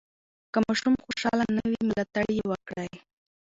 [0.53, 2.91] که ماشوم خوشحاله نه وي، ملاتړ یې وکړئ.